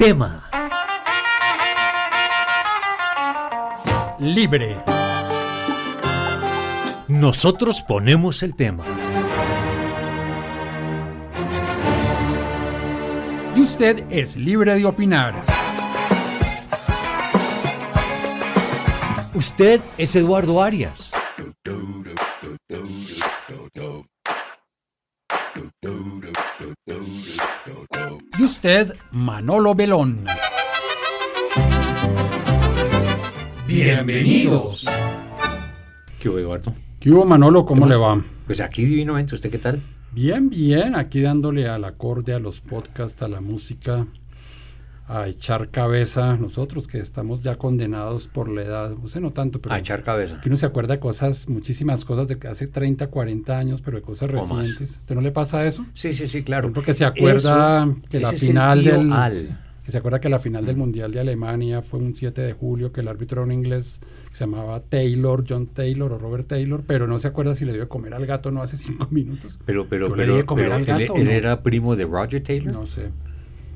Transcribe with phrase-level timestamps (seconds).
[0.00, 0.48] Tema.
[4.18, 4.82] Libre.
[7.06, 8.82] Nosotros ponemos el tema.
[13.54, 15.34] Y usted es libre de opinar.
[19.34, 21.09] Usted es Eduardo Arias.
[28.60, 30.26] Usted, Manolo Belón.
[33.66, 34.86] Bienvenidos.
[36.20, 36.74] ¿Qué hubo, Eduardo?
[37.00, 37.64] ¿Qué hubo, Manolo?
[37.64, 38.22] ¿Cómo le va?
[38.44, 39.80] Pues aquí divinamente, ¿usted qué tal?
[40.12, 40.94] Bien, bien.
[40.94, 44.06] Aquí dándole al acorde, a los podcasts, a la música,
[45.12, 46.36] a echar cabeza.
[46.36, 49.74] Nosotros que estamos ya condenados por la edad, usted no tanto, pero...
[49.74, 50.40] A echar cabeza.
[50.40, 54.02] Que uno se acuerda de cosas, muchísimas cosas de hace 30, 40 años, pero de
[54.02, 54.98] cosas recientes.
[55.00, 55.84] ¿Usted no le pasa eso?
[55.94, 56.72] Sí, sí, sí, claro.
[56.72, 59.12] Porque se acuerda Eso- que la final del...
[59.12, 59.58] Al.
[59.84, 62.92] Que se acuerda que la final del Mundial de Alemania fue un 7 de julio,
[62.92, 63.98] que el árbitro era un inglés
[64.28, 67.72] que se llamaba Taylor, John Taylor o Robert Taylor, pero no se acuerda si le
[67.72, 69.58] dio de comer al gato no hace cinco minutos.
[69.64, 73.08] Pero, pero, ¿Yo le pero, él, gato él era primo de Roger Taylor, No sé.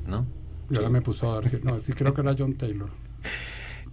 [0.07, 0.25] ¿no?
[0.69, 1.63] Y ahora me puso a dar.
[1.63, 2.89] No, sí creo que era John Taylor.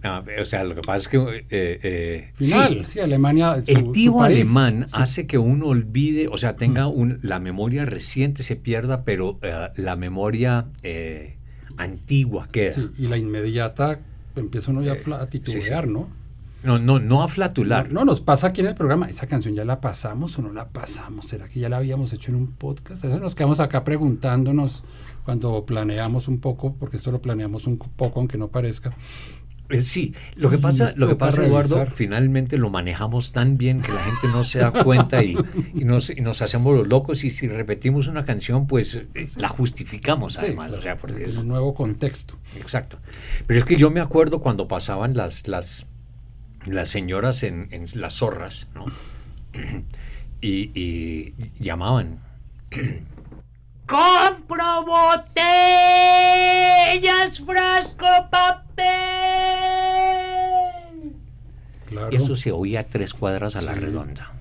[0.03, 1.17] No, o sea, lo que pasa es que...
[1.17, 3.55] eh, eh, Final, sí, sí, Alemania.
[3.65, 4.93] su- el tío alemán Sí.
[4.97, 9.69] hace que uno olvide, o sea, tenga un, la memoria reciente se pierda, pero eh,
[9.77, 10.67] la memoria
[11.77, 12.73] antigua queda.
[12.73, 13.99] Sí, y la inmediata
[14.35, 16.09] empieza uno ya a titubear, ¿no?
[16.63, 17.87] No, no, no a flatular.
[17.91, 19.07] No, no, nos pasa aquí en el programa.
[19.09, 21.25] ¿Esa canción ya la pasamos o no la pasamos?
[21.27, 23.03] ¿Será que ya la habíamos hecho en un podcast?
[23.03, 24.83] Eso nos quedamos acá preguntándonos
[25.23, 28.89] cuando planeamos un poco, porque esto lo planeamos un poco, aunque no parezca.
[29.69, 33.91] Eh, Sí, lo que pasa, lo que pasa, Eduardo, finalmente lo manejamos tan bien que
[33.93, 35.35] la gente no se da cuenta y,
[35.73, 39.47] y nos, y nos hacemos los locos y si repetimos una canción, pues eh, la
[39.47, 42.37] justificamos además, Sí, o sea, porque es un nuevo contexto.
[42.57, 42.99] exacto.
[43.47, 45.87] Pero es que yo me acuerdo cuando pasaban las las
[46.65, 48.85] las señoras en, en las zorras, ¿no?
[50.41, 52.19] Y, y llamaban.
[53.93, 55.39] ¡Compro botellas,
[57.45, 58.83] frasco, papel!
[61.85, 62.09] Claro.
[62.11, 64.31] Y eso se oía a tres cuadras a la redonda.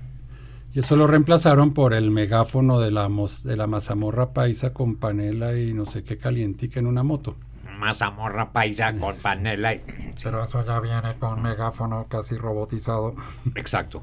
[0.73, 4.97] Y eso lo reemplazaron por el megáfono de la, mos- de la mazamorra paisa con
[4.97, 7.37] panela y no sé qué calientica en una moto.
[7.79, 9.75] Mazamorra paisa con panela.
[9.75, 9.83] y-
[10.23, 13.15] Pero eso ya viene con megáfono casi robotizado.
[13.55, 14.03] Exacto.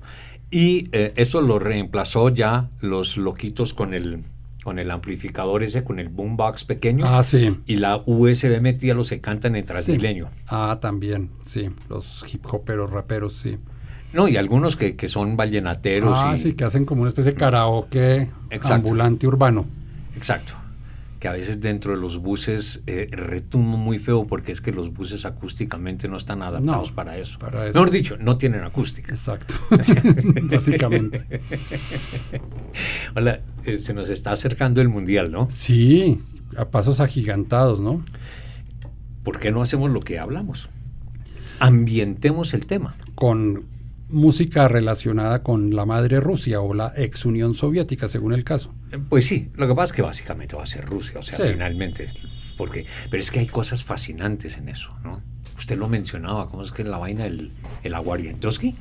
[0.52, 4.24] Y eh, eso lo reemplazó ya los loquitos con el,
[4.64, 7.06] con el amplificador ese, con el boombox pequeño.
[7.08, 7.58] Ah, sí.
[7.66, 9.68] Y la USB metida los que cantan en Sí.
[9.68, 10.30] Transmilenio.
[10.48, 11.70] Ah, también, sí.
[11.90, 13.58] Los hip hoperos, raperos, sí.
[14.12, 16.18] No, y algunos que, que son vallenateros.
[16.22, 18.74] Ah, y- sí, que hacen como una especie de karaoke Exacto.
[18.74, 19.66] ambulante urbano.
[20.16, 20.54] Exacto.
[21.20, 24.94] Que a veces dentro de los buses eh, retumba muy feo porque es que los
[24.94, 27.38] buses acústicamente no están adaptados No, para eso.
[27.40, 27.74] para eso.
[27.74, 29.14] Mejor dicho, no tienen acústica.
[29.14, 29.54] Exacto.
[30.44, 31.42] Básicamente.
[33.16, 35.50] Hola, eh, se nos está acercando el mundial, ¿no?
[35.50, 36.20] Sí,
[36.56, 38.04] a pasos agigantados, ¿no?
[39.24, 40.70] ¿Por qué no hacemos lo que hablamos?
[41.60, 42.96] Ambientemos el tema.
[43.16, 43.66] Con
[44.10, 48.74] música relacionada con la madre Rusia o la ex Unión Soviética, según el caso.
[48.92, 51.38] Eh, Pues sí, lo que pasa es que básicamente va a ser Rusia, o sea,
[51.38, 51.44] Sí.
[51.54, 52.08] finalmente.
[52.58, 55.22] Porque, pero es que hay cosas fascinantes en eso, ¿no?
[55.58, 57.52] Usted lo mencionaba, ¿cómo es que es la vaina del
[57.84, 58.76] el aguarientoski?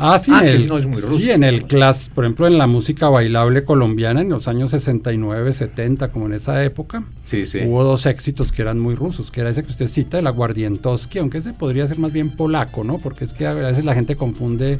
[0.00, 1.18] Ah, sí, Ah, en que el, no es muy ruso.
[1.18, 5.52] sí, en el clas, por ejemplo, en la música bailable colombiana en los años 69,
[5.52, 7.60] 70, como en esa época, Sí, sí.
[7.66, 11.18] hubo dos éxitos que eran muy rusos, que era ese que usted cita, el aguardientoski,
[11.18, 12.98] aunque ese podría ser más bien polaco, ¿no?
[12.98, 14.78] Porque es que a veces la gente confunde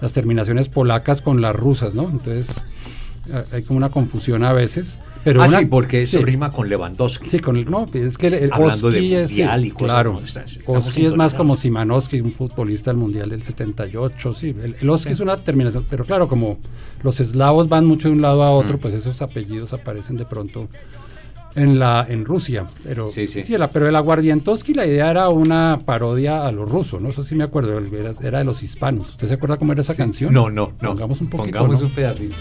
[0.00, 2.04] las terminaciones polacas con las rusas, ¿no?
[2.08, 2.64] Entonces
[3.32, 4.98] a- hay como una confusión a veces.
[5.24, 6.24] Pero ah, una- sí, porque eso sí.
[6.24, 7.28] rima con Lewandowski.
[7.28, 9.70] Sí, con el, no, es que el, el Hablando de Oski es, sí, mundial y
[9.70, 10.22] cosas, claro,
[10.66, 15.12] Oski es más como Simanowski, un futbolista del mundial del 78, sí, el, el Oski
[15.12, 16.58] es una terminación, pero claro, como
[17.02, 18.54] los eslavos van mucho de un lado a Mm.
[18.64, 20.68] otro, pues esos apellidos aparecen de pronto
[21.56, 23.44] en la en Rusia, pero Sí, sí.
[23.56, 27.34] la- pero el aguardientoski la idea era una parodia a los rusos, no eso sí
[27.36, 29.10] me acuerdo, era, era de los hispanos.
[29.10, 30.34] ¿Usted se acuerda cómo era esa canción?
[30.34, 30.88] No, no, no.
[30.90, 31.86] Pongamos un poquito, Pongamos ¿no?
[31.86, 32.34] un pedacito.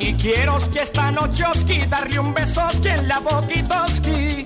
[0.00, 4.44] Y quiero que esta noche oski darle un besoski en la boquitoski.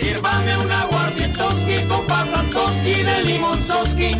[0.00, 4.10] Sírvame un aguardientoski con pasantoski de limonzoski.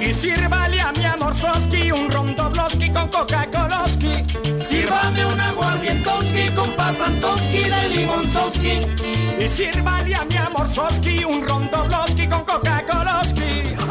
[0.00, 4.24] Y sírvale a mi amor soski un rondobloski con Coca-Coloski.
[4.58, 8.80] Sírvame un aguardientoski con pasantoski de limonzoski.
[9.38, 13.85] Y sírvale a mi amor soski un rondobloski con Coca-Coloski.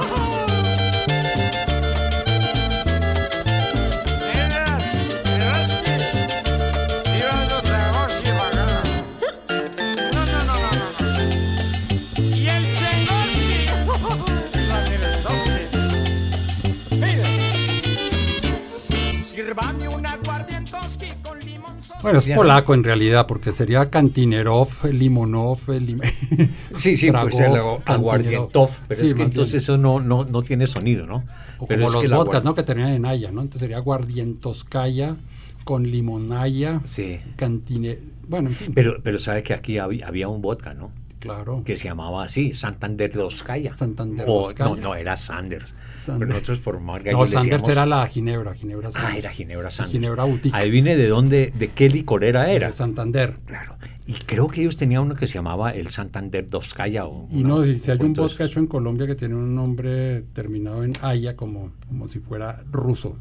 [22.06, 26.02] Bueno, es polaco en realidad, porque sería Kantinerov, Limonov, Lim-
[26.78, 29.62] Sí, sí, pues el Dragov, aguardientov, pero Sí, es que entonces bien.
[29.64, 31.24] eso no, no, no tiene sonido, ¿no?
[31.60, 32.54] O pero como es los que vodkas, ¿no?
[32.56, 33.42] Que terminan en aya, ¿no?
[33.42, 35.16] Entonces sería aguardientoskaya
[35.64, 37.18] con limonaya, Sí.
[37.36, 37.98] cantine...
[38.28, 38.72] Bueno, en fin.
[38.76, 40.92] Pero, pero sabe que aquí había, había un vodka, ¿no?
[41.26, 41.62] Claro.
[41.66, 43.76] Que se llamaba así, Santander Doskaya.
[43.76, 45.76] Santander O, no, no, era Sanders.
[46.04, 49.18] Sander- Pero nosotros por marca no, Sanders decíamos- era la Ginebra, Ginebra Ah, Sanders.
[49.18, 49.92] era Ginebra Sanders.
[49.92, 50.56] Ginebra Boutique.
[50.56, 52.68] Adivine de dónde, de qué licorera era.
[52.68, 53.34] De Santander.
[53.46, 53.76] Claro.
[54.08, 57.06] Y creo que ellos tenían uno que se llamaba el Santander Doskaya.
[57.06, 60.84] O Y no, si, si hay un hecho en Colombia que tiene un nombre terminado
[60.84, 63.18] en aya, como, como si fuera ruso.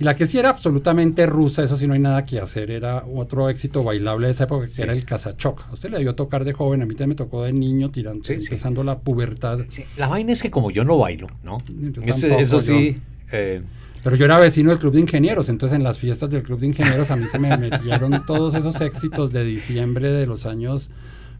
[0.00, 3.04] Y la que sí era absolutamente rusa, eso sí no hay nada que hacer, era
[3.14, 4.80] otro éxito bailable de esa época, que Sí.
[4.82, 5.66] era el casachoc.
[5.68, 8.24] A usted le debió tocar de joven, a mí también me tocó de niño, tirando,
[8.24, 8.46] Sí, sí.
[8.46, 9.60] empezando la pubertad.
[9.98, 11.58] La vaina es que como yo no bailo, ¿no?
[11.68, 12.98] Yo Ese- tampoco, eso yo- sí.
[13.30, 13.60] eh,
[14.02, 16.68] Pero yo era vecino del Club de Ingenieros, entonces en las fiestas del Club de
[16.68, 20.88] Ingenieros a mí se me metieron todos esos éxitos de diciembre de los años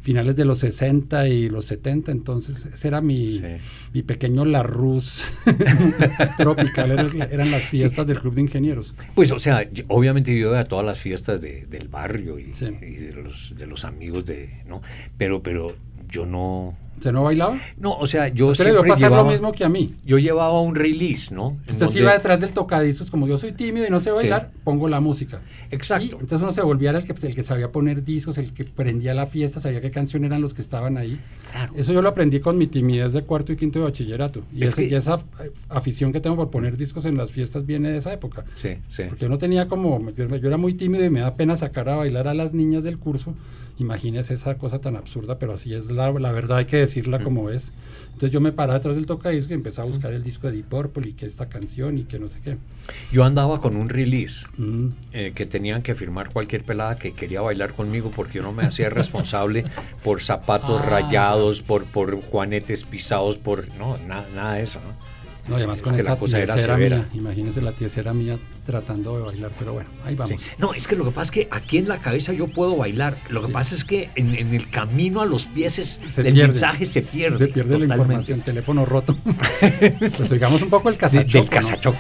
[0.02, 3.44] finales de los 60 y los 70, entonces ese era mi, Sí.
[3.92, 5.24] mi pequeño Larrus
[6.38, 8.94] tropical, era- eran las fiestas del Club de Ingenieros.
[9.14, 12.52] Pues, o sea, yo- obviamente yo iba a todas las fiestas de- del barrio y,
[12.54, 12.66] Sí.
[12.80, 14.80] y de, los, de los amigos de, ¿no?
[15.18, 15.74] Pero, pero
[16.08, 16.76] yo no...
[17.00, 17.56] ¿Usted no bailaba?
[17.78, 19.22] No, o sea, yo Usted le siempre pasar llevaba...
[19.26, 19.90] lo mismo que a mí.
[20.04, 21.56] Yo llevaba un release, ¿no?
[21.66, 24.16] En Usted se iba detrás del tocadiscos, como yo soy tímido y no sé Sí.
[24.16, 25.40] bailar, pongo la música.
[25.70, 26.04] Exacto.
[26.04, 29.14] Y entonces uno se volvía el que, el que sabía poner discos, el que prendía
[29.14, 31.18] la fiesta, sabía qué canción eran los que estaban ahí.
[31.52, 31.72] Claro.
[31.74, 34.42] Eso yo lo aprendí con mi timidez de cuarto y quinto de bachillerato.
[34.54, 35.20] Y, Es ese- que- y esa
[35.70, 38.44] afición que tengo por poner discos en las fiestas viene de esa época.
[38.52, 39.04] Sí, sí.
[39.08, 41.88] Porque yo no tenía como, yo, yo era muy tímido y me da pena sacar
[41.88, 43.34] a bailar a las niñas del curso.
[43.80, 47.48] Imagínese esa cosa tan absurda, pero así es la, la verdad, hay que decirla como
[47.50, 47.72] es.
[48.08, 50.66] Entonces yo me paraba detrás del tocadisco y empecé a buscar el disco de Deep
[50.66, 52.58] Purple y que esta canción y que no sé qué.
[53.10, 54.88] Yo andaba con un release Mm.
[55.12, 58.64] eh, que tenían que firmar cualquier pelada que quería bailar conmigo porque yo no me
[58.64, 59.64] hacía responsable
[60.04, 60.86] por zapatos Ah.
[60.86, 63.66] rayados, por, por juanetes pisados, por...
[63.78, 65.09] No, na- nada de eso, ¿no?
[65.50, 66.96] No, además Es con que esta la cosa era severa.
[66.98, 67.08] mía.
[67.14, 70.40] Imagínese la tiesera mía tratando de bailar, pero bueno, ahí vamos.
[70.40, 70.48] Sí.
[70.58, 73.18] No, es que lo que pasa es que aquí en la cabeza yo puedo bailar.
[73.28, 73.52] Lo que Sí.
[73.52, 76.48] pasa es que en, en el camino a los pies es- Se el pierde.
[76.52, 77.38] mensaje se pierde.
[77.38, 79.16] Se pierde la información, teléfono roto.
[80.16, 81.32] pues oigamos un poco el De- casachoc.
[81.32, 81.50] del ¿no?
[81.50, 81.96] casachoc,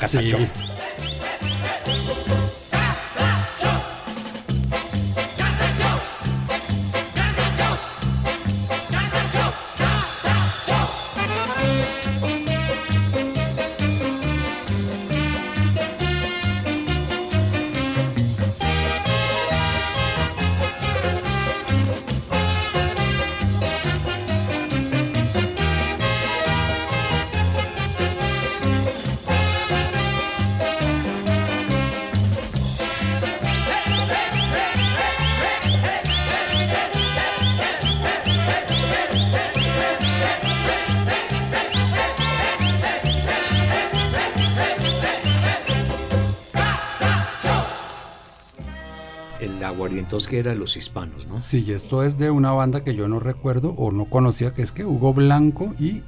[49.90, 50.20] casachoc.
[50.20, 50.36] Sí.
[50.36, 51.40] el aguardientoski era de los hispanos, ¿no?
[51.40, 54.62] Sí, y esto es de una banda que yo no recuerdo o no conocía, que
[54.62, 56.02] es que Hugo Blanco y,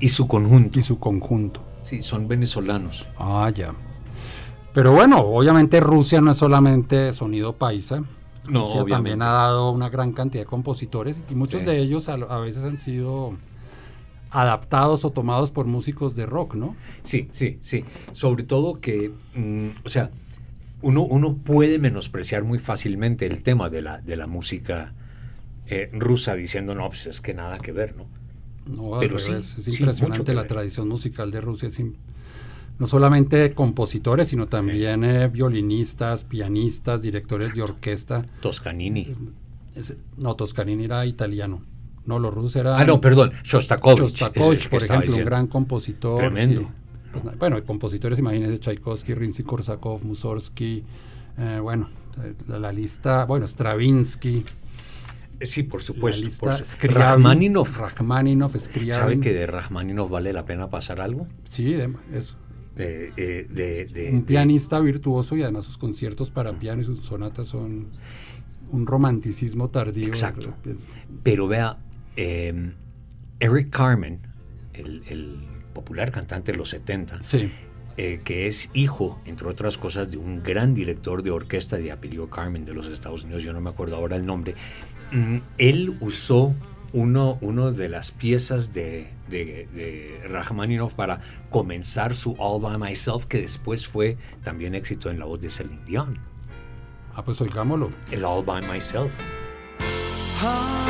[0.00, 0.78] Y su conjunto.
[0.78, 1.62] y su conjunto.
[1.82, 3.06] Sí, son venezolanos.
[3.18, 3.72] Ah, ya.
[4.74, 8.02] Pero bueno, obviamente Rusia no es solamente sonido paisa.
[8.48, 8.90] No, Rusia obviamente.
[8.92, 11.66] también ha dado una gran cantidad de compositores y muchos Sí.
[11.66, 13.32] de ellos a, a veces han sido
[14.30, 16.76] adaptados o tomados por músicos de rock, ¿no?
[17.02, 17.84] Sí, sí, sí.
[18.12, 20.10] Sobre todo que, mm, o sea,
[20.82, 24.94] uno, uno puede menospreciar muy fácilmente el tema de la, de la música
[25.66, 28.06] eh, rusa diciendo, no, pues es que nada que ver, ¿no?
[28.66, 30.48] No, Pero sí, es impresionante la ver.
[30.48, 31.68] tradición musical de Rusia.
[31.68, 31.80] es
[32.78, 38.26] no solamente compositores, sino también eh, violinistas, pianistas, directores de orquesta.
[38.42, 39.14] Toscanini.
[39.74, 41.62] Es- no, Toscanini era italiano.
[42.04, 42.80] No, los rusos eran...
[42.80, 44.14] Ah, no, perdón, Shostakovich.
[44.14, 46.18] Shostakovich, por ejemplo, un gran compositor.
[46.18, 46.70] Tremendo.
[47.22, 50.84] Pues, bueno, compositores, imagínense, Tchaikovsky, Rimsky-Korsakov, Mussorgsky,
[51.38, 51.88] eh, bueno,
[52.48, 54.44] la, la lista, bueno, Stravinsky,
[55.38, 56.26] Eh, Sí, por supuesto.
[56.40, 57.78] por su- Scriabin, Rachmaninoff.
[57.78, 58.94] Rachmaninoff, Scriabin.
[58.94, 61.26] ¿Sabe que de Rachmaninoff vale la pena pasar algo?
[61.48, 62.34] Sí, de- es
[62.78, 67.00] Eh, eh, de, de- un pianista virtuoso y además sus conciertos para piano y sus
[67.06, 67.88] sonatas son
[68.70, 70.06] un romanticismo tardío.
[70.06, 70.54] Exacto.
[71.22, 71.78] Pero vea,
[72.16, 72.72] eh,
[73.40, 74.20] Eric Carmen,
[74.74, 75.38] el, el
[75.76, 77.52] popular cantante de los 70, sí,
[77.98, 82.28] eh, que es hijo, entre otras cosas, de un gran director de orquesta de apellido
[82.30, 84.54] Carmen de los Estados Unidos, yo no me acuerdo ahora el nombre,
[85.12, 86.54] mm, él usó
[86.92, 93.26] uno, uno de las piezas de, de, de Rachmaninoff para comenzar su All By Myself,
[93.26, 96.18] que después fue también éxito en la voz de Celine Dion,
[97.14, 97.90] ah, pues oigámoslo.
[98.10, 99.12] el All By Myself.
[100.38, 100.85] Don't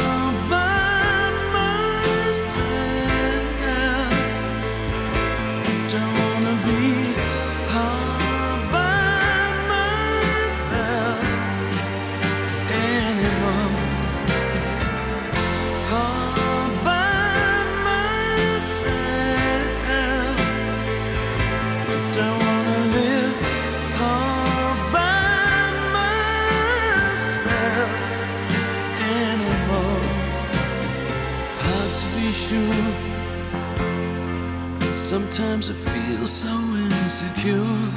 [35.37, 37.93] Sometimes I feel so insecure.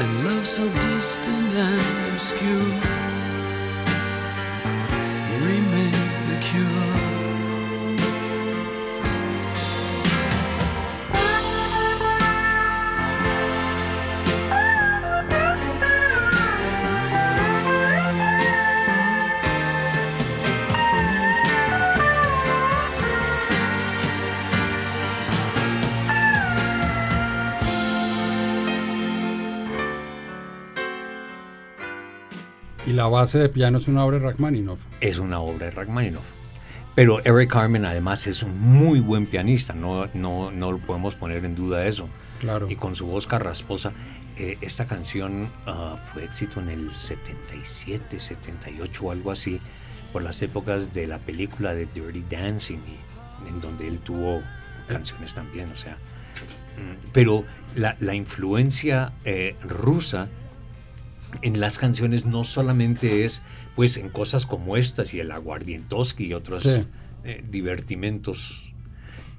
[0.00, 3.01] And love so distant and obscure
[33.02, 34.78] la base de piano es una obra de Rachmaninoff.
[35.00, 36.24] es una obra de Rachmaninoff.
[36.94, 41.44] Pero Eric Carmen además es un muy buen pianista, no, no, no lo podemos poner
[41.44, 42.08] en duda eso.
[42.38, 42.68] Claro.
[42.70, 43.92] Y con su voz carrasposa,
[44.36, 49.60] eh, esta canción ah, fue éxito en el 77, 78 o algo así,
[50.12, 54.40] por las épocas de la película de Dirty Dancing, y- en donde él tuvo
[54.86, 55.94] canciones también, o sea.
[55.94, 57.44] mm, Pero
[57.74, 60.28] la, la influencia eh, rusa
[61.40, 63.42] en las canciones no solamente es
[63.74, 66.84] pues en cosas como estas y el aguardientoski y otros Sí.
[67.24, 68.72] eh, divertimentos.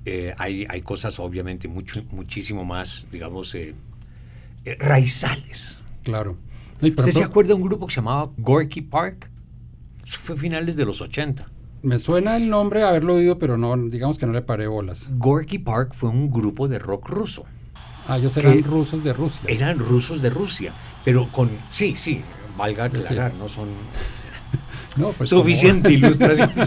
[0.06, 3.76] Eh, hay, hay cosas obviamente mucho, muchísimo más, digamos, eh,
[4.80, 5.82] raizales.
[6.04, 6.38] Claro.
[6.82, 9.30] ¿Usted se acuerda de un grupo que se llamaba Gorky Park?
[10.06, 11.50] Eso fue finales de los 80.
[11.82, 15.10] me suena el nombre haberlo oído, pero no, digamos que no le paré bolas.
[15.18, 17.46] Gorky Park fue un grupo de rock ruso.
[18.08, 19.42] Ah, ellos eran rusos de Rusia.
[19.48, 20.74] Eran rusos de Rusia,
[21.06, 21.50] pero con...
[21.70, 22.22] Sí, sí,
[22.58, 22.98] valga Sí.
[22.98, 23.70] aclarar, no son
[24.98, 26.52] No, pues como- suficiente ilustración.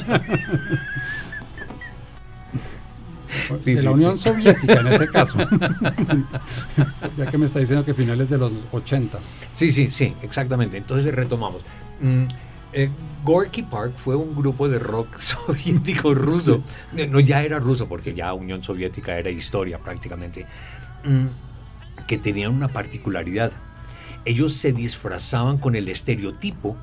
[3.60, 4.28] Sí, de sí, la Unión sí.
[4.28, 5.38] Soviética en ese caso.
[7.16, 9.18] ya que me está diciendo que finales de los 80.
[9.54, 10.76] Sí, sí, sí, exactamente.
[10.76, 11.62] Entonces retomamos.
[12.00, 12.24] Mm,
[12.72, 12.90] eh,
[13.24, 16.62] Gorky Park fue un grupo de rock soviético ruso.
[17.08, 20.46] No, ya era ruso, porque ya Unión Soviética era historia prácticamente.
[22.06, 23.52] Que tenían una particularidad.
[24.24, 26.76] Ellos se disfrazaban con el estereotipo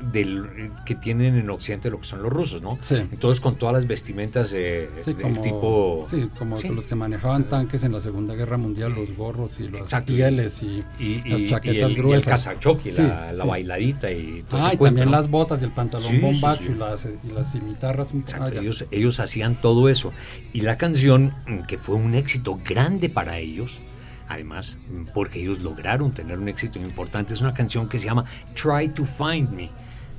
[0.00, 2.76] del, que tienen en Occidente lo que son los rusos, ¿no?
[2.82, 2.96] Sí.
[2.96, 6.06] Entonces con todas las vestimentas eh, Sí, del como, tipo...
[6.10, 6.68] sí, como Sí.
[6.68, 10.12] los que manejaban tanques en la Segunda Guerra Mundial, los gorros y las Exacto.
[10.12, 12.28] pieles y, y, las chaquetas y el, y el gruesas.
[12.28, 15.16] casachoque, Sí, la, la bailadita y todo Ah, ese y cuento, también ¿no?
[15.16, 16.72] las botas y el pantalón bombacho sí.
[16.72, 18.08] Y, las, y las cimitarras.
[18.14, 20.12] Exacto, ah, ellos, ellos hacían todo eso.
[20.52, 23.80] Y la canción, mm, que fue un éxito grande para ellos,
[24.28, 24.78] además,
[25.14, 27.32] porque ellos lograron tener un éxito importante.
[27.32, 28.24] Es una canción que se llama
[28.54, 29.70] Try to Find Me,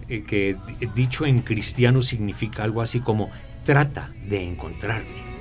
[0.09, 0.55] eh, que
[0.95, 3.29] dicho en cristiano significa algo así como
[3.63, 5.36] trata de encontrarme.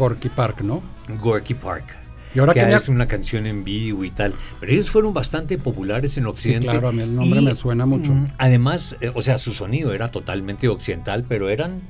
[0.00, 0.82] Gorky Park, ¿no?
[1.20, 1.96] Gorky Park.
[2.34, 4.34] Y ahora que es una canción en vivo y tal.
[4.60, 6.68] Pero ellos fueron bastante populares en Occidente.
[6.68, 8.12] claro, a mí el nombre Y, me suena mucho.
[8.14, 11.80] mm, Además, eh, o sea, su sonido era totalmente occidental, pero eran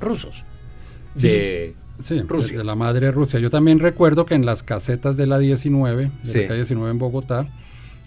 [0.00, 0.44] rusos.
[1.14, 2.56] De Sí, Rusia.
[2.56, 3.38] de la madre Rusia.
[3.40, 6.40] Yo también recuerdo que en las casetas de la 19, de Sí.
[6.42, 7.46] la calle 19 en Bogotá,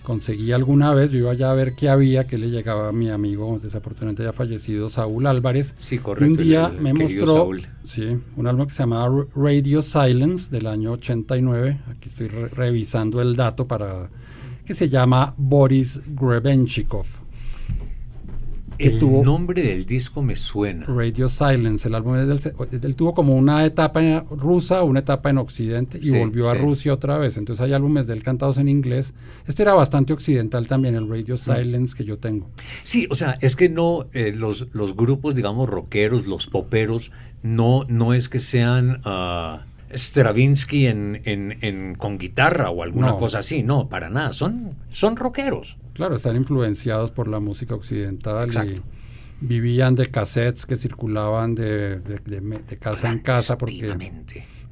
[0.03, 3.09] conseguí alguna vez, yo iba allá a ver qué había, que le llegaba a mi
[3.09, 5.73] amigo, desafortunadamente ya fallecido, Saúl Álvarez.
[5.77, 6.29] Sí, correcto.
[6.31, 7.61] un día el- el me mostró Saúl.
[7.83, 11.79] sí, un álbum que se llamaba Radio Silence del año 89.
[11.89, 14.09] Aquí estoy re- revisando el dato para
[14.65, 17.05] que se llama Boris Grebenchikov.
[18.79, 20.85] El tuvo- nombre del disco me suena.
[20.85, 22.39] Radio Silence, el álbum es del,
[22.83, 26.53] él tuvo como una etapa en rusa, una etapa en Occidente y Sí, volvió a.
[26.53, 27.37] Rusia otra vez.
[27.37, 29.13] Entonces hay álbumes de él cantados en inglés.
[29.47, 32.49] Este era bastante occidental también, el Radio Silence que yo tengo.
[32.83, 37.11] Sí, o sea, es que no, eh, los, los grupos, digamos, rockeros, los poperos,
[37.41, 39.65] no, no es que sean ah,
[39.95, 43.17] Stravinsky en, en- en- con guitarra o alguna No.
[43.17, 45.77] cosa así, no, para nada, son, son rockeros.
[45.93, 48.81] Claro, están influenciados por la música occidental Exacto.
[49.41, 52.19] y vivían de cassettes que circulaban de, de-
[52.67, 53.95] de casa en casa porque.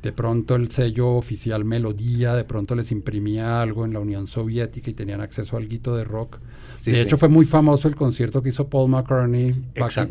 [0.02, 4.90] De pronto el sello oficial Melodía, de pronto les imprimía algo en la Unión Soviética
[4.90, 6.40] y tenían acceso a algo de rock.
[6.72, 7.04] Sí, de sí.
[7.04, 9.54] hecho fue muy famoso el concierto que hizo Paul McCartney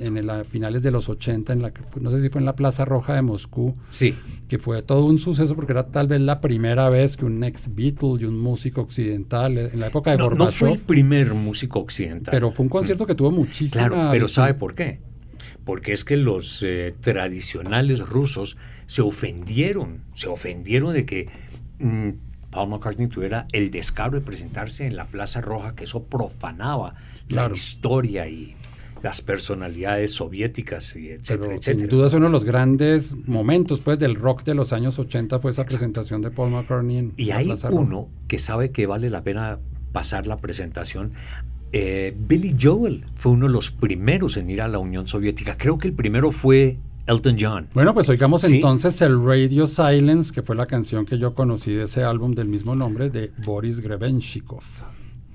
[0.00, 2.54] en, el- a finales de los 80, en la, no sé si fue en la
[2.54, 4.14] Plaza Roja de Moscú, Sí,
[4.46, 7.74] que fue todo un suceso porque era tal vez la primera vez que un ex
[7.74, 11.34] Beatle y un músico occidental eh, en la época de no, no fue el primer
[11.34, 12.30] músico occidental.
[12.30, 15.00] pero fue un concierto que tuvo muchísima Claro, pero visión- ¿sabe por qué?
[15.64, 18.56] Porque es que los eh, tradicionales rusos
[18.90, 21.28] se ofendieron, se ofendieron de que
[21.78, 22.08] mm,
[22.50, 26.96] Paul McCartney tuviera el descaro de presentarse en la Plaza Roja, que eso profanaba
[27.28, 27.50] Claro.
[27.50, 28.56] la historia y
[29.00, 31.78] las personalidades soviéticas, y etcétera, Pero etcétera.
[31.78, 35.38] sin duda es uno de los grandes momentos pues del rock de los años 80
[35.38, 37.80] fue esa presentación de Paul McCartney en Y la hay Plaza Roja.
[37.82, 39.60] uno que sabe que vale la pena
[39.92, 41.12] pasar la presentación.
[41.72, 45.56] Eh, Billy Joel fue uno de los primeros en ir a la Unión Soviética.
[45.56, 46.78] Creo que el primero fue
[47.10, 47.68] Elton John.
[47.74, 48.56] Bueno, pues oigamos Sí.
[48.56, 52.46] entonces el Radio Silence, que fue la canción que yo conocí de ese álbum del
[52.48, 54.62] mismo nombre de Boris Grebenshikov.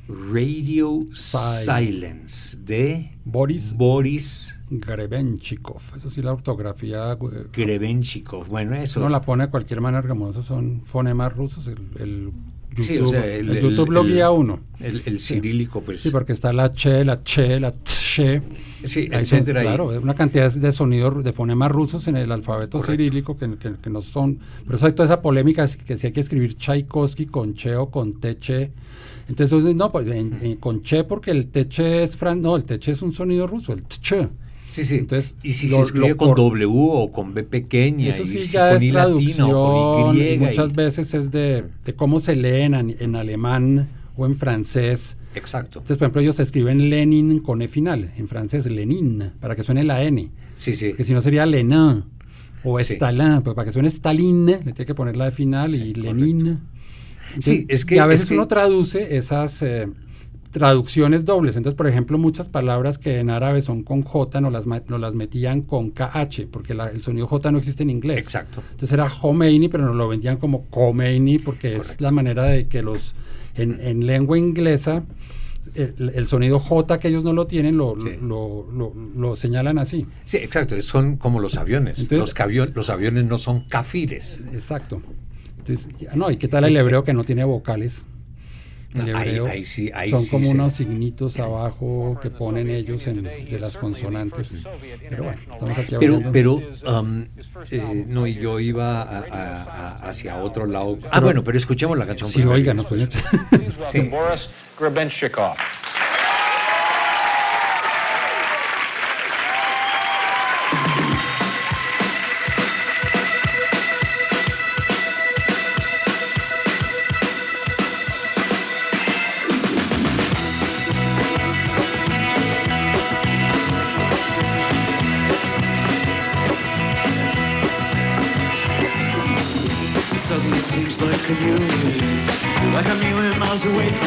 [0.08, 1.66] Radio Silence.
[1.66, 5.82] Silence de Boris Boris Grebenchikov.
[5.98, 7.18] Eso sí, la ortografía eh,
[7.52, 8.48] Grebenchikov.
[8.48, 9.00] Bueno, eso.
[9.00, 11.68] uno la pone de cualquier manera, como esos son fonemas rusos.
[11.68, 12.32] El, el
[12.76, 14.60] YouTube, Sí, o sea, el, el- YouTube lo guía uno.
[14.80, 16.02] El, el cirílico, pues.
[16.02, 18.42] Sí, porque está la che, la che, la tche.
[18.84, 19.62] Sí, Ahí son, etcétera.
[19.64, 22.92] y- claro, una cantidad de sonidos, de fonemas rusos en el alfabeto Correcto.
[23.04, 24.40] cirílico que, que- que no son.
[24.66, 27.90] Por eso hay toda esa polémica que si hay que escribir Tchaikovsky con che o
[27.90, 28.72] con teche.
[29.28, 32.66] Entonces, entonces, no, pues, en- en- con che porque el teche es fran, no, el
[32.66, 34.28] teche es un sonido ruso, el tche.
[34.68, 34.96] Sí, sí.
[34.96, 38.44] Entonces, y si lo- se escribe con W o con B pequeña, Eso y sí
[38.44, 40.28] si ya con I latina o con Y.
[40.30, 44.36] y muchas y- veces es de, de cómo se leen en, en alemán o en
[44.36, 45.18] francés.
[45.36, 45.80] Exacto.
[45.80, 49.84] Entonces, por ejemplo, ellos escriben Lenin con E final, en francés Lenin, para que suene
[49.84, 50.32] la N.
[50.56, 50.90] Sí, sí.
[50.90, 52.04] Porque si no sería Lenin
[52.64, 52.94] o Sí.
[52.94, 56.60] Stalin, pero para que suene Stalin le tiene que poner la de final y Lenin.
[57.40, 59.88] Sí, es que- y a veces es que- uno traduce esas eh,
[60.60, 61.58] traducciones dobles.
[61.58, 65.14] Entonces, por ejemplo, muchas palabras que en árabe son con J no las, no las
[65.14, 68.20] metían con KH, porque la- el sonido J no existe en inglés.
[68.20, 68.62] Exacto.
[68.72, 72.82] Entonces era Khomeini, pero nos lo vendían como Khomeini, porque es la manera de que
[72.82, 73.16] los,
[73.56, 75.04] en, en lengua inglesa,
[75.74, 78.12] el, el sonido J que ellos no lo tienen, lo, Sí.
[78.22, 80.06] lo, lo- lo señalan así.
[80.24, 80.80] Sí, exacto.
[80.82, 82.00] Son como los aviones.
[82.00, 84.40] Entonces- los, los aviones no son kafires.
[84.54, 85.02] Exacto.
[85.58, 88.06] Entonces, no, ¿y qué tal el hebreo que no tiene vocales?
[88.96, 92.70] El Ahí- hebreo ahí sí- ahí son sí como se- unos signitos abajo que ponen
[92.70, 94.58] ellos en, de las consonantes.
[95.10, 96.32] Pero bueno, estamos aquí Pero, hablando.
[96.32, 96.54] pero,
[97.00, 97.26] um,
[97.72, 100.98] eh, no, y yo iba a- a- a- hacia otro lado.
[101.12, 102.30] Ah, bueno, pero escuchemos la canción.
[102.30, 102.56] Sí, primero.
[102.56, 103.10] oiga, nos pueden
[103.92, 104.10] Sí.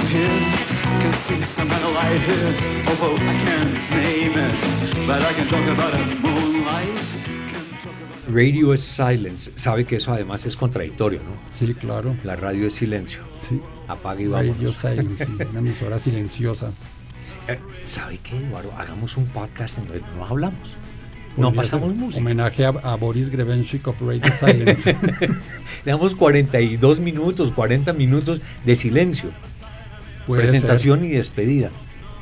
[0.09, 0.29] Here.
[1.03, 2.55] Can see some kind of light here,
[2.87, 6.19] although I can't name it, but I can talk about it.
[6.21, 6.89] Moonlight.
[8.29, 9.53] Radio es silence.
[9.57, 11.31] Sabe que eso además es contradictorio, ¿no?
[11.51, 12.15] Sí, claro.
[12.25, 13.23] La radio es silencio.
[13.37, 13.61] Sí.
[13.87, 14.77] Apague y Radio vámonos.
[14.77, 16.73] Silence, sí, una emisora silenciosa.
[17.47, 18.73] Eh, ¿Sabe qué, Eduardo?
[18.77, 20.77] Hagamos un podcast en donde no hablamos.
[21.39, 22.21] No pasamos música.
[22.21, 24.95] Homenaje a, a Boris Grebenshik of Radio Silence.
[25.85, 29.31] Le damos 42 minutos, 40 minutos de silencio.
[30.29, 31.71] Puede Presentación y despedida.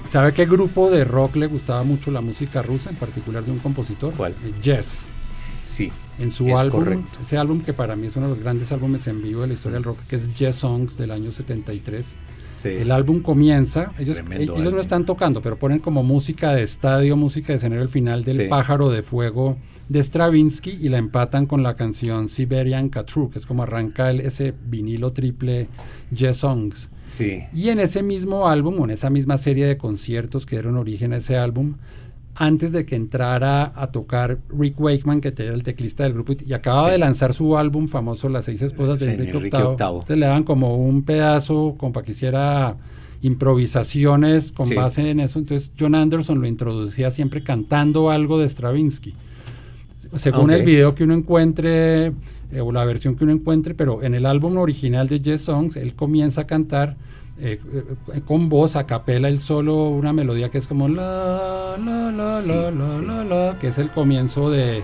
[0.04, 3.58] ¿Sabe qué grupo de rock le gustaba mucho la música rusa, en particular de un
[3.58, 4.14] compositor?
[4.14, 4.32] ¿Cuál?
[4.44, 5.04] Eh, Yes.
[5.62, 5.92] Sí.
[6.18, 7.18] En su es álbum, correcto.
[7.20, 9.52] ese álbum que para mí es uno de los grandes álbumes en vivo de la
[9.52, 12.14] historia del rock, que es Yes Songs del año 73.
[12.52, 12.68] Sí.
[12.70, 17.48] El álbum comienza, ellos, ellos no están tocando, pero ponen como música de estadio, música
[17.48, 18.44] de escenario al final del Sí.
[18.48, 19.58] pájaro de fuego
[19.88, 24.20] de Stravinsky y la empatan con la canción Siberian Catru, que es como arranca el-
[24.20, 25.68] ese vinilo triple
[26.10, 26.90] Yes Songs.
[27.04, 27.42] Sí.
[27.54, 31.12] Y en ese mismo álbum, o en esa misma serie de conciertos que dieron origen
[31.12, 31.74] a ese álbum,
[32.34, 36.52] antes de que entrara a tocar Rick Wakeman, que era el teclista del grupo, y
[36.52, 36.90] acababa Sí.
[36.90, 40.02] de lanzar su álbum famoso Las seis esposas de Sí, Enrique Enrique VIII, VIII.
[40.06, 42.76] se le daban como un pedazo, como para que hiciera
[43.22, 44.74] improvisaciones con Sí.
[44.74, 45.38] base en eso.
[45.38, 49.14] Entonces John Anderson lo introducía siempre cantando algo de Stravinsky.
[50.16, 54.14] Según el video que uno encuentre, eh, o la versión que uno encuentre, pero en
[54.14, 56.96] el álbum original de Yes Songs, él comienza a cantar
[57.38, 57.60] eh,
[58.14, 62.32] eh, con voz a capela, él solo una melodía que es como la, la, la,
[62.32, 63.02] Sí, la, la, sí.
[63.04, 64.82] la, la, que es el comienzo de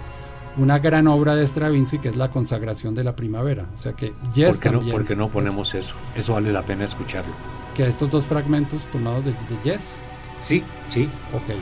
[0.59, 3.69] una gran obra de Stravinsky, que es la consagración de la primavera.
[3.75, 5.95] O sea que Yes ¿Por qué, no, también, por qué no ponemos eso?
[6.15, 7.33] Eso vale la pena escucharlo.
[7.75, 9.37] que estos dos fragmentos tomados de, de
[9.73, 9.97] Yes,
[10.41, 11.09] Sí, sí.
[11.33, 11.55] ok.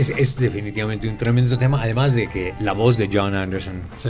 [0.00, 3.82] Es, es definitivamente un tremendo tema, además de que la voz de John Anderson.
[4.02, 4.08] Sí.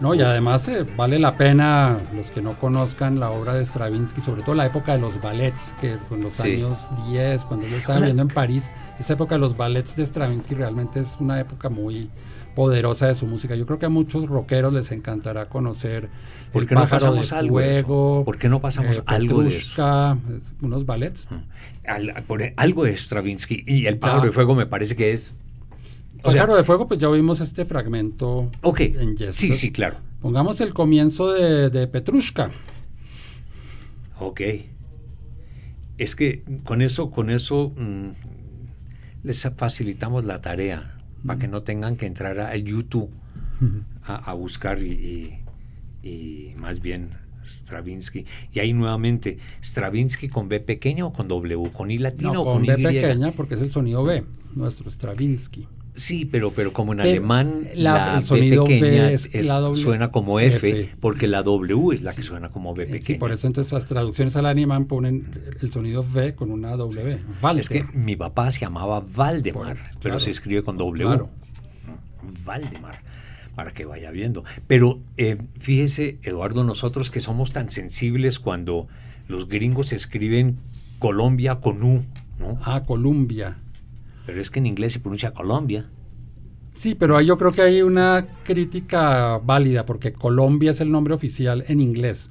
[0.00, 4.20] No, y además eh, vale la pena los que no conozcan la obra de Stravinsky,
[4.20, 6.54] sobre todo la época de los ballets, que con los Sí.
[6.54, 10.54] años 10, cuando yo estaba viviendo en París, esa época de los ballets de Stravinsky
[10.54, 12.10] realmente es una época muy
[12.54, 13.54] poderosa de su música.
[13.56, 16.08] Yo creo que a muchos rockeros les encantará conocer
[16.52, 17.86] ¿Por El no pasamos de algo de eso?
[17.86, 20.12] fuego, ¿Por qué no pasamos eh, algo de eso?
[20.14, 21.26] Eh, unos ballets.
[21.86, 24.26] Al- por- algo de Stravinsky y el pájaro Ah.
[24.26, 25.36] de fuego me parece que es.
[26.22, 28.80] O sea, Pájaro de fuego, pues ya oímos este fragmento ok.
[28.80, 29.36] en Yes.
[29.36, 29.98] Sí, sí, claro.
[30.20, 32.50] Pongamos el comienzo de, de Petrushka.
[34.20, 34.40] Ok.
[35.96, 38.08] Es que con eso, con eso mm,
[39.22, 40.94] les facilitamos la tarea
[41.26, 43.10] para que no tengan que entrar a YouTube
[44.04, 47.10] a, a buscar y, y- y más bien
[47.44, 48.24] Stravinsky.
[48.52, 52.44] Y ahí nuevamente, Stravinsky con B pequeña o con W, con I latina No, o
[52.44, 52.84] con con, B Y.
[52.84, 54.22] pequeña porque es el sonido B,
[54.54, 55.66] nuestro Stravinsky.
[56.00, 59.60] Sí, pero, pero como en alemán la- la, el sonido B pequeña es es- la
[59.60, 60.94] doble- suena como F, F.
[61.00, 63.18] porque la W es la que suena como B Sí, pequeña.
[63.18, 65.28] por eso entonces las traducciones al alemán ponen
[65.60, 67.18] el sonido V con una W.
[67.42, 67.60] Walter.
[67.60, 70.18] Es que mi papá se llamaba Valdemar, pero claro.
[70.20, 71.04] se escribe con W.
[71.04, 71.30] Claro.
[72.44, 72.96] Valdemar,
[73.54, 74.44] para que vaya viendo.
[74.66, 78.86] Pero eh, fíjese, Eduardo, nosotros que somos tan sensibles cuando
[79.28, 80.56] los gringos escriben
[80.98, 82.02] Colombia con U,
[82.38, 82.58] ¿no?
[82.64, 83.56] Ah, Columbia.
[84.28, 85.86] Pero es que en inglés se pronuncia Colombia.
[86.74, 91.64] Sí, pero yo creo que hay una crítica válida porque Colombia es el nombre oficial
[91.66, 92.30] en inglés.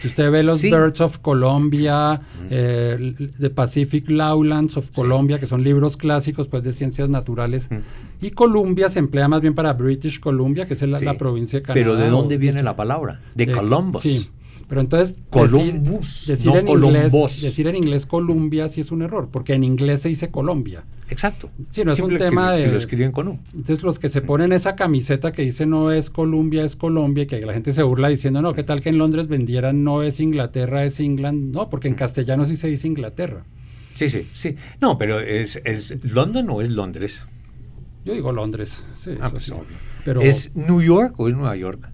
[0.00, 0.70] Si usted ve los Sí.
[0.72, 6.72] Birds of Colombia, eh, The Pacific Lowlands of Colombia, que son libros clásicos pues de
[6.72, 7.68] ciencias naturales,
[8.20, 11.04] y Columbia se emplea más bien para British Columbia, que es la, Sí.
[11.04, 11.80] la provincia de Canadá.
[11.80, 13.20] Pero ¿de dónde viene la palabra?
[13.36, 14.32] De de- Columbus.
[14.70, 17.42] Pero entonces Columbus, decir, no en inglés, Columbus.
[17.42, 20.84] decir en inglés Columbia sí es un error, porque en inglés se dice Colombia.
[21.08, 21.50] Exacto.
[21.72, 22.66] Sí, no es un Simple que- tema que de...
[22.68, 23.38] lo escriben con U.
[23.52, 27.26] Entonces los que se ponen esa camiseta que dice no es Colombia, es Colombia, y
[27.26, 30.20] que la gente se burla diciendo, no, ¿qué tal que en Londres vendieran no es
[30.20, 31.52] Inglaterra, es England?
[31.52, 33.42] No, porque en castellano sí se dice Inglaterra.
[33.94, 34.54] Sí, sí, sí.
[34.80, 37.24] No, pero ¿es, es London o es Londres?
[38.04, 39.50] Yo digo Londres, sí, Ah, pues sí.
[39.50, 39.76] obvio.
[40.04, 41.88] Pero ¿Es New York o es Nueva York?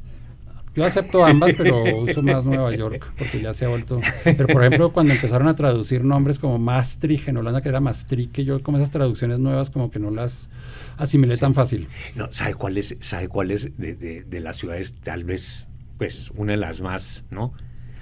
[0.76, 4.00] Yo acepto ambas, pero uso más Nueva York, porque ya se ha vuelto...
[4.24, 8.30] Pero por ejemplo, cuando empezaron a traducir nombres como Maastricht en Holanda, que era Maastricht,
[8.32, 10.50] que yo como esas traducciones nuevas como que no las
[10.98, 11.88] asimilé tan fácil.
[12.14, 15.66] No, ¿sabe cuál es, sabe cuál es de, de- de las ciudades tal vez,
[15.98, 17.52] pues, una de las más, ¿no?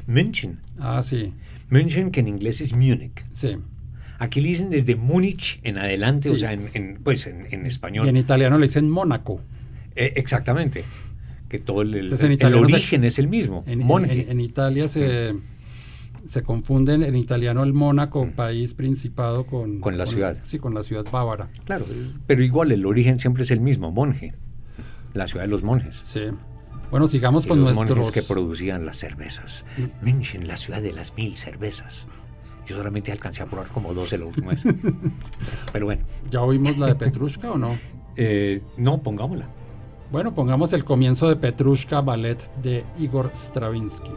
[0.07, 0.61] München.
[0.79, 1.33] Ah, sí,
[1.71, 3.25] München, que en inglés es Múnich.
[3.33, 3.57] sí.
[4.21, 8.07] Aquí le dicen desde Múnich en adelante, o sea, en, en, pues en, en español.
[8.07, 9.41] Y en italiano le dicen Mónaco.
[9.97, 10.85] Eh, exactamente.
[11.55, 13.63] Que todo el, Entonces, se- origen es el mismo.
[13.67, 14.27] En, en- Monje.
[14.29, 15.37] en- Italia se,
[16.29, 19.81] se confunden en italiano el Mónaco, país principado, con, Mm.
[19.81, 20.37] Con la ciudad.
[20.43, 21.51] Sí, con la ciudad bávara.
[21.65, 21.87] Claro,
[22.27, 24.33] pero igual el origen siempre es el mismo, monje.
[25.13, 26.03] La ciudad de los monjes.
[26.05, 26.23] Sí.
[26.91, 27.97] Bueno, sigamos Y con los nuestros...
[27.99, 29.65] monjes que producían las cervezas.
[30.03, 32.09] München, la ciudad de las mil cervezas.
[32.67, 34.65] Yo solamente alcancé a probar como 12 la última vez.
[35.73, 37.79] Pero bueno, ¿Ya oímos la de Petrushka o no?
[38.17, 39.47] eh, no, pongámosla.
[40.15, 44.13] Bueno, pongamos el comienzo de Petrushka Ballet de Igor Stravinsky.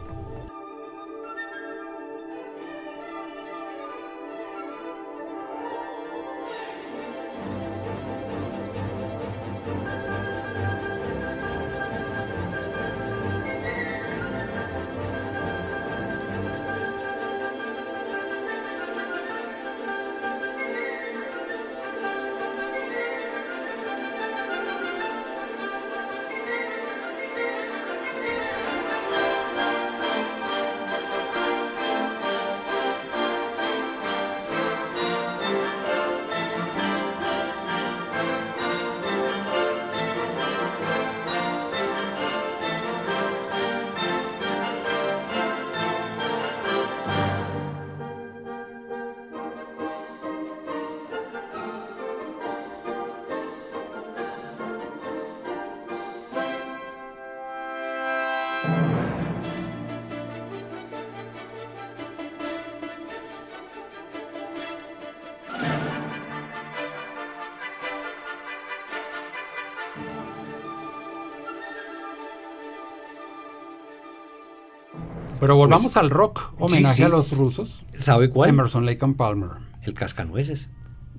[75.48, 77.02] Pero volvamos Pues, al rock, homenaje sí, sí.
[77.04, 77.82] a los rusos.
[77.96, 78.50] ¿Sabe cuál?
[78.50, 79.48] Emerson, Lake and Palmer.
[79.80, 80.68] El cascanueces.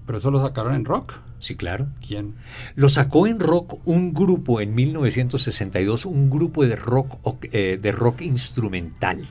[0.05, 1.13] Pero eso lo sacaron en rock.
[1.39, 1.87] Sí, claro.
[2.07, 2.35] ¿Quién?
[2.75, 7.17] Lo sacó en rock un grupo en 1962, un grupo de rock,
[7.51, 9.27] eh, de rock instrumental.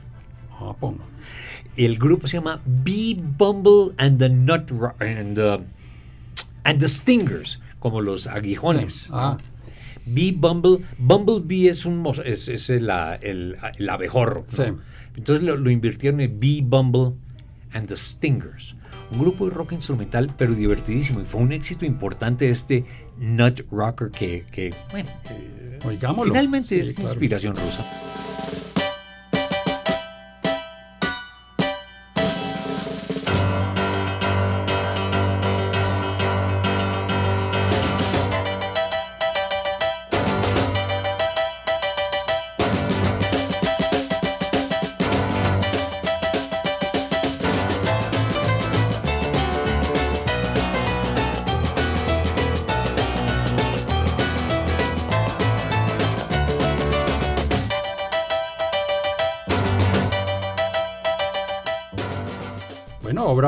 [0.59, 1.05] Ah, pongo.
[1.77, 5.61] El grupo se llama Bee Bumble and the Nut and the,
[6.65, 9.03] and the Stingers, como los aguijones.
[9.03, 9.09] Sí.
[9.13, 9.37] Ah.
[10.05, 12.89] Bee Bumble, Bumblebee es un es, es el,
[13.21, 14.45] el, el abejorro.
[14.57, 14.63] ¿no?
[14.63, 14.71] Sí.
[15.15, 17.13] Entonces lo, lo invirtieron en Bee Bumble
[17.73, 18.75] and the Stingers.
[19.11, 21.21] Un grupo de rock instrumental, pero divertidísimo.
[21.21, 22.85] Y fue un éxito importante este
[23.17, 26.31] Nut Rocker que, que bueno, eh, Oigámoslo.
[26.33, 27.09] finalmente Sí, es claro.
[27.11, 27.85] inspiración rusa.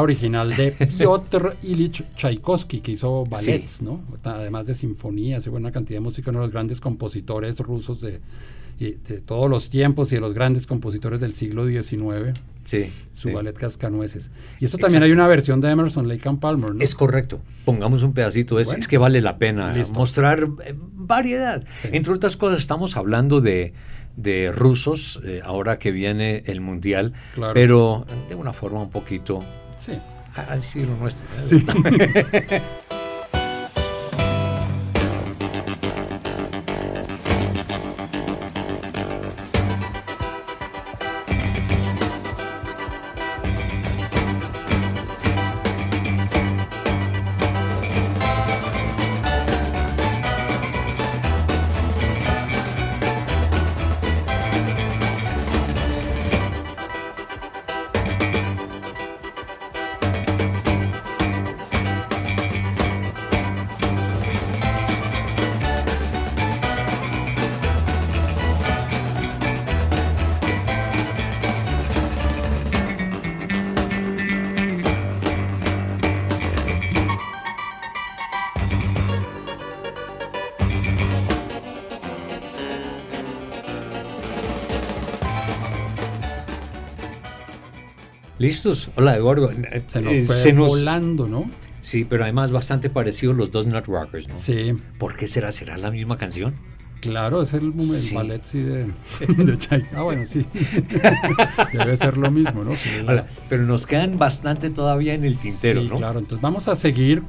[0.01, 4.01] Obra original de Piotr Ilich Tchaikovsky, que hizo ballets, ¿no?
[4.23, 8.19] Además de sinfonías y una cantidad de música, uno de los grandes compositores rusos de,
[9.25, 12.37] todos los tiempos y de los grandes compositores del siglo XIX.
[12.63, 12.91] Sí.
[13.13, 13.33] Su sí.
[13.33, 14.31] ballet Cascanueces.
[14.59, 16.83] Y esto también hay una versión de Emerson, Lake and Palmer, ¿no?
[16.83, 17.41] Es correcto.
[17.65, 18.63] Pongamos un pedacito de.
[18.63, 18.79] Bueno.
[18.79, 19.93] es que vale la pena Listo.
[19.93, 21.63] mostrar eh, variedad.
[21.91, 23.73] Entre otras cosas, estamos hablando de,
[24.15, 27.53] de rusos, eh, ahora que viene el mundial, Claro.
[27.53, 29.43] pero de una forma un poquito
[29.83, 29.99] Sí.
[30.35, 31.25] al estilo nuestro.
[31.25, 31.39] ¿eh?
[31.39, 31.65] Sí.
[88.41, 88.89] ¿Listos?
[88.95, 89.51] Hola, Eduardo.
[89.88, 91.45] Se nos eh, fue se nos- volando, ¿no?
[91.82, 94.36] Sí, pero además bastante parecidos los dos Nut Rockers, ¿no?
[94.36, 94.73] Sí.
[94.97, 95.51] ¿Por qué será?
[95.51, 96.56] ¿Será la misma canción?
[97.01, 98.15] Claro, es el, Sí.
[98.15, 98.86] ballet sí, de,
[99.27, 100.43] de Ah, bueno, sí.
[101.73, 102.75] Debe ser lo mismo, ¿no?
[102.75, 102.89] Sí,
[103.47, 105.97] pero nos quedan bastante todavía en el tintero, sí, ¿no?
[105.97, 106.17] claro.
[106.19, 107.21] Entonces vamos a seguir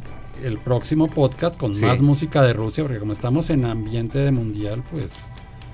[0.42, 4.83] el próximo podcast con más música de Rusia, porque como estamos en ambiente de mundial,
[4.90, 5.12] pues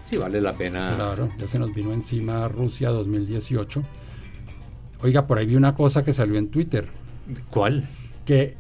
[0.04, 0.94] Sí, vale la pena.
[0.96, 3.82] claro, ya se nos vino encima Rusia 2018.
[5.02, 6.88] Oiga, por ahí vi una cosa que salió en Twitter,
[7.50, 7.88] ¿Cuál?
[8.24, 8.56] que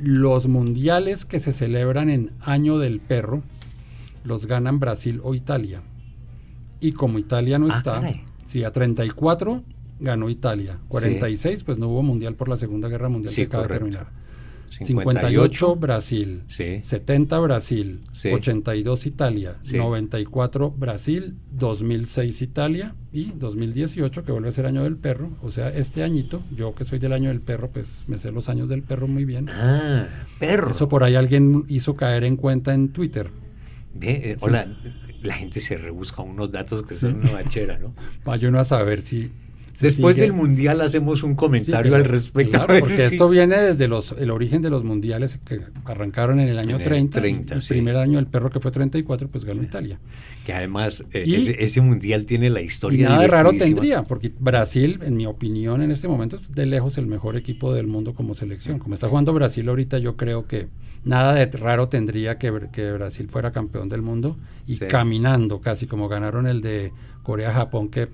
[0.00, 3.42] los mundiales que se celebran en Año del Perro
[4.24, 5.82] los ganan Brasil o Italia.
[6.80, 8.22] Y como Italia no Ah, está, caray.
[8.46, 9.62] sí, a 34
[10.00, 13.62] ganó Italia, 46 pues no hubo mundial por la Segunda Guerra Mundial Sí, que acaba
[13.64, 14.08] de terminar.
[14.66, 16.80] 58 Brasil, Sí.
[16.82, 18.30] 70 Brasil, Sí.
[18.30, 19.76] 82 Italia, Sí.
[19.78, 25.68] 94 Brasil, 2006 Italia y 2018 que vuelve a ser año del perro, o sea,
[25.68, 28.82] este añito, yo que soy del año del perro, pues me sé los años del
[28.82, 29.48] perro muy bien.
[29.50, 30.06] Ah,
[30.38, 30.70] perro.
[30.70, 33.30] Eso por ahí alguien hizo caer en cuenta en Twitter.
[34.00, 34.36] Eh.
[34.40, 34.66] Hola,
[35.22, 37.94] la gente se rebusca unos datos que son una bachera, ¿no?
[38.24, 39.30] Vaya uno a saber si...
[39.82, 42.58] Después sigue- del mundial hacemos un Sí, comentario al respecto.
[42.64, 46.58] claro, porque esto viene desde los, el origen de los mundiales que arrancaron en el
[46.58, 47.20] año En el 30.
[47.20, 47.68] 30, el sí.
[47.74, 49.98] primer año del perro que fue 34, pues ganó Italia.
[50.46, 54.02] Que además eh, Y- ese, ese mundial tiene la Y historia nada de raro tendría,
[54.02, 57.86] porque Brasil, en mi opinión, en este momento es de lejos el mejor equipo del
[57.86, 58.78] mundo como selección.
[58.78, 60.68] Como está jugando Brasil ahorita, yo creo que
[61.04, 66.08] nada de raro tendría que, que Brasil fuera campeón del mundo y caminando casi como
[66.08, 66.92] ganaron el de
[67.24, 68.08] Corea-Japón que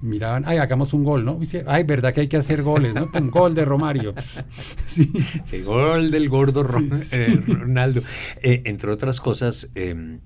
[0.00, 1.34] miraban, ay, hagamos un gol, ¿no?
[1.34, 3.08] Dice, ay, verdad que hay que hacer goles, ¿no?
[3.14, 4.14] Un gol de Romario.
[4.86, 5.10] Sí.
[5.44, 7.42] Sí, gol del gordo Ron- Sí, eh.
[7.46, 8.02] Ronaldo.
[8.42, 10.18] Eh, entre otras cosas, eh,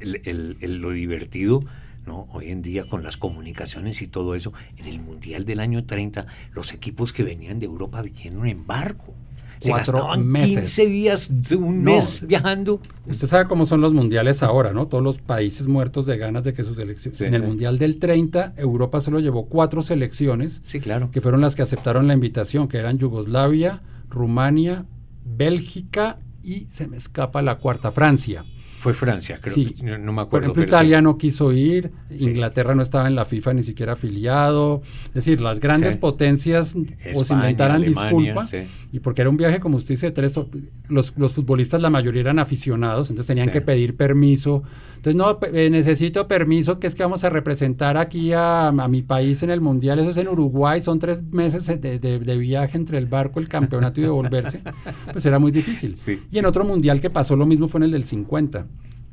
[0.00, 1.64] el- el- el- lo divertido,
[2.06, 2.28] ¿no?
[2.32, 6.26] Hoy en día con las comunicaciones y todo eso, en el Mundial del año 30,
[6.52, 9.14] los equipos que venían de Europa vinieron en barco.
[9.60, 10.56] Se Cuatro meses.
[10.74, 11.92] 15 días de un No.
[11.92, 12.80] mes viajando.
[13.06, 14.86] Usted sabe cómo son los mundiales ahora, ¿no?
[14.86, 17.14] Todos los países muertos de ganas de que su selección.
[17.14, 17.46] Sí, en el sí.
[17.46, 21.10] mundial del 30, Europa solo llevó cuatro selecciones Sí, claro.
[21.10, 24.84] que fueron las que aceptaron la invitación, que eran Yugoslavia, Rumania,
[25.24, 28.44] Bélgica y se me escapa la cuarta, Francia.
[28.78, 29.54] Fue Francia, creo.
[29.54, 29.74] Sí.
[29.82, 30.44] No, no me Por acuerdo.
[30.46, 30.68] ejemplo, pero sí.
[30.68, 32.28] Italia no quiso ir, Sí.
[32.28, 34.82] Inglaterra no estaba en la FIFA ni siquiera afiliado.
[35.08, 38.46] Es decir, las grandes potencias o se España, inventaran Alemania, disculpa.
[38.92, 40.48] Y porque era un viaje, como usted dice, de tres, o-
[40.88, 44.62] los, los futbolistas, la mayoría eran aficionados, entonces tenían que pedir permiso.
[44.96, 49.02] Entonces, no, eh, necesito permiso, que es que vamos a representar aquí a, a mi
[49.02, 49.98] país en el Mundial.
[49.98, 53.48] Eso es en Uruguay, son tres meses de, de- de viaje entre el barco, el
[53.48, 54.60] campeonato y devolverse.
[55.12, 55.94] Pues era muy difícil.
[56.30, 58.66] Y en otro Mundial que pasó lo mismo fue en el del 50.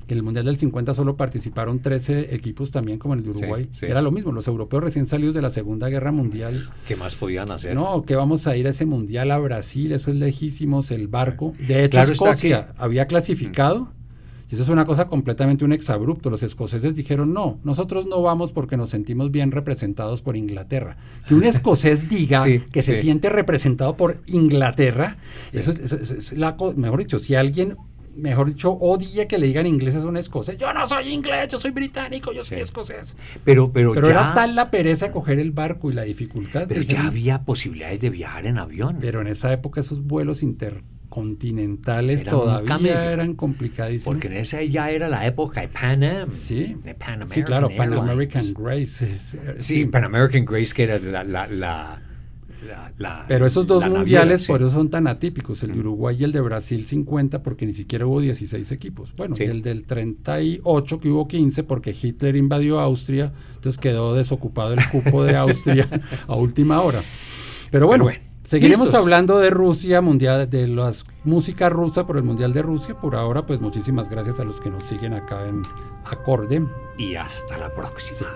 [0.08, 3.30] Que en el Mundial del 50 solo participaron 13 equipos también como en el de
[3.32, 3.68] Uruguay.
[3.72, 3.86] sí.
[3.86, 6.62] Era lo mismo, los europeos recién salidos de la Segunda Guerra Mundial.
[6.88, 7.74] ¿Qué más podían hacer?
[7.76, 11.54] No, que vamos a ir a ese mundial a Brasil, eso es lejísimos, el barco.
[11.60, 13.92] De hecho, Claro Escocia había clasificado.
[14.52, 16.30] Y eso es una cosa completamente un exabrupto.
[16.30, 20.98] Los escoceses dijeron, no, nosotros no vamos porque nos sentimos bien representados por Inglaterra.
[21.28, 25.16] Que un escocés diga Sí, que se siente representado por Inglaterra,
[25.54, 27.78] eso, eso- eso es la mejor dicho, si alguien
[28.16, 30.58] mejor dicho, odia que le digan inglés a un escocés.
[30.58, 33.16] Yo no soy inglés, yo soy británico, yo soy escocés.
[33.44, 36.66] Pero, pero, Pero ya, era tal la pereza de coger el barco y la dificultad.
[36.68, 38.98] pero ya había posibilidades de viajar en avión.
[39.00, 44.16] Pero en esa época esos vuelos intercontinentales Era todavía eran complicadísimos.
[44.16, 46.30] Porque en esa ya era la época de Pan Am.
[46.30, 46.76] Sí.
[46.84, 48.10] De Pan American Sí, claro, Pan Airlines.
[48.10, 49.06] American Grace.
[49.06, 51.24] es- Sí, Pan American Grace, que era la...
[51.24, 52.02] la, la,
[52.64, 55.80] la- la- Pero esos dos la naviera, mundiales por eso son tan atípicos, el de
[55.80, 59.14] Uruguay y el de Brasil 50 porque ni siquiera hubo 16 equipos.
[59.16, 64.74] Bueno, y el del 38 que hubo 15 porque Hitler invadió Austria, entonces quedó desocupado
[64.74, 65.88] el cupo de Austria
[66.28, 67.02] a última hora.
[67.72, 69.02] Pero bueno, Pero bueno, seguiremos listos.
[69.02, 72.96] hablando de Rusia, mundial de las música rusa por el Mundial de Rusia.
[73.00, 75.62] Por ahora, pues muchísimas gracias a los que nos siguen acá en
[76.06, 76.62] Acorde.
[76.98, 78.28] Y hasta la próxima.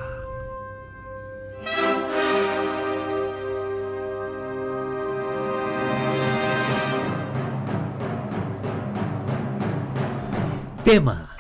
[10.88, 11.35] Tema.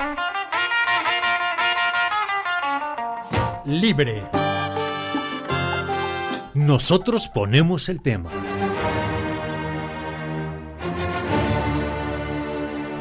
[3.63, 4.29] Libre.
[6.53, 8.29] Nosotros ponemos el tema.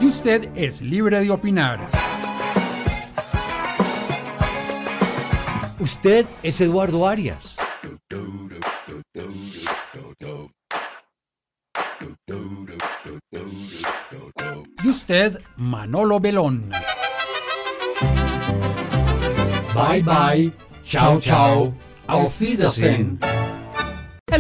[0.01, 1.81] Y usted es libre de opinar.
[5.81, 7.56] Usted es Eduardo Arias.
[15.07, 16.73] Usted, Manolo Belón.
[19.73, 20.53] Bye bye.
[20.85, 21.73] Ciao ciao.
[22.09, 23.19] Auf Wiedersehen.